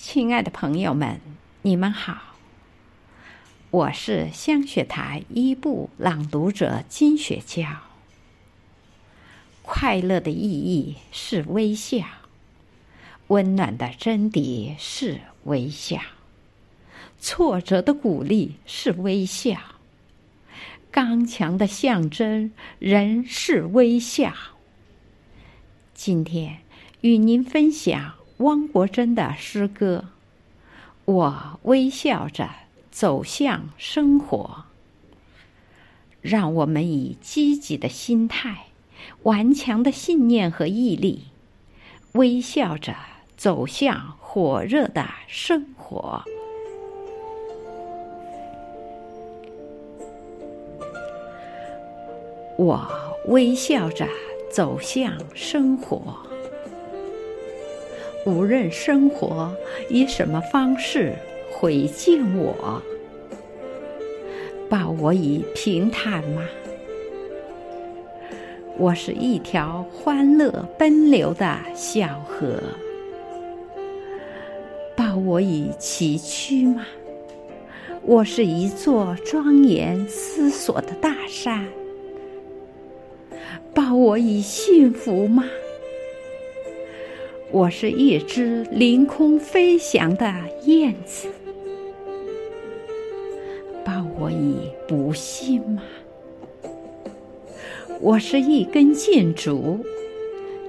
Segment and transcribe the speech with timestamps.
[0.00, 1.20] 亲爱的朋友们，
[1.62, 2.36] 你们好，
[3.70, 7.64] 我是香雪台一部朗读者金雪娇。
[9.62, 12.04] 快乐的意义是微笑，
[13.26, 16.00] 温暖的真谛是微笑，
[17.20, 19.58] 挫折的鼓励是微笑，
[20.92, 24.32] 刚强的象征仍是微笑。
[25.92, 26.58] 今天
[27.00, 28.17] 与您分享。
[28.38, 30.04] 汪国真的诗歌，
[31.04, 32.48] 我微笑着
[32.90, 34.64] 走向生活。
[36.20, 38.66] 让我们以积极的心态、
[39.22, 41.24] 顽强的信念和毅力，
[42.12, 42.94] 微笑着
[43.36, 46.22] 走向火热的生活。
[52.56, 52.88] 我
[53.26, 54.08] 微笑着
[54.50, 56.16] 走向生活。
[58.28, 59.50] 无论生活
[59.88, 61.14] 以什么方式
[61.50, 62.82] 回敬我，
[64.68, 66.42] 抱我以平坦吗？
[68.76, 72.60] 我是一条欢乐奔流的小河，
[74.94, 76.84] 抱我以崎岖吗？
[78.02, 81.66] 我是一座庄严思索的大山，
[83.72, 85.44] 抱我以幸福吗？
[87.50, 90.30] 我是一只凌空飞翔的
[90.64, 91.28] 燕子，
[93.82, 95.82] 抱我以不幸吗？
[98.00, 99.78] 我是一根箭竹，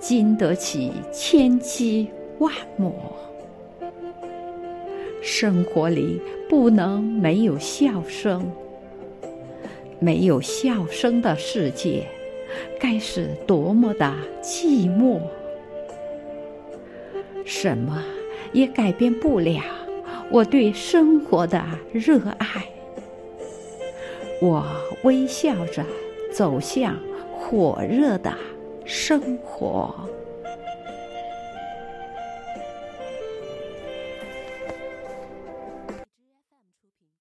[0.00, 2.08] 经得起千击
[2.40, 2.92] 万磨。
[5.22, 8.50] 生活里不能没有笑声，
[10.00, 12.04] 没有笑声的世界，
[12.80, 15.20] 该是多么的寂寞。
[17.44, 18.02] 什么
[18.52, 19.62] 也改变不了
[20.30, 22.66] 我对生活的热爱。
[24.40, 24.66] 我
[25.04, 25.84] 微笑着
[26.32, 26.96] 走向
[27.38, 28.32] 火热的
[28.84, 29.94] 生活。